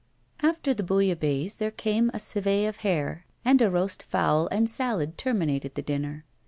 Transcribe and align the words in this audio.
After 0.41 0.73
the 0.73 0.81
bouillabaisse 0.81 1.57
there 1.59 1.69
came 1.69 2.09
a 2.11 2.17
civet 2.17 2.67
of 2.67 2.77
hare; 2.77 3.27
and 3.45 3.61
a 3.61 3.69
roast 3.69 4.01
fowl 4.01 4.47
and 4.51 4.67
salad 4.67 5.15
terminated 5.15 5.75
the 5.75 5.83
dinner. 5.83 6.25